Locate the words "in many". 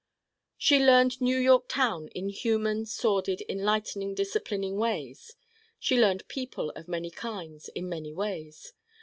7.75-8.11